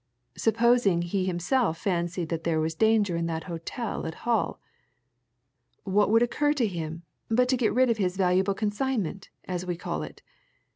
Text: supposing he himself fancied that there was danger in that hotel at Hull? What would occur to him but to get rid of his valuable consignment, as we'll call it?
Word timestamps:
supposing 0.35 1.03
he 1.03 1.25
himself 1.27 1.77
fancied 1.77 2.29
that 2.29 2.43
there 2.43 2.59
was 2.59 2.73
danger 2.73 3.15
in 3.15 3.27
that 3.27 3.43
hotel 3.43 4.07
at 4.07 4.15
Hull? 4.25 4.59
What 5.83 6.09
would 6.09 6.23
occur 6.23 6.53
to 6.53 6.65
him 6.65 7.03
but 7.29 7.47
to 7.49 7.55
get 7.55 7.71
rid 7.71 7.91
of 7.91 7.97
his 7.97 8.17
valuable 8.17 8.55
consignment, 8.55 9.29
as 9.47 9.63
we'll 9.63 9.77
call 9.77 10.01
it? 10.01 10.23